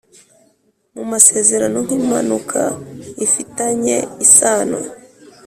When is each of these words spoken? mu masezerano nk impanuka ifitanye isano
mu 0.95 1.03
masezerano 1.11 1.77
nk 1.85 1.91
impanuka 1.99 2.61
ifitanye 3.25 3.97
isano 4.25 4.79